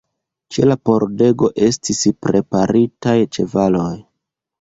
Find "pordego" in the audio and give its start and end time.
0.89-1.49